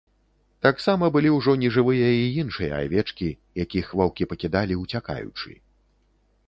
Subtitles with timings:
[0.65, 3.29] Таксама былі ўжо нежывыя і іншыя авечкі,
[3.65, 5.51] якіх ваўкі пакідалі, уцякаючы.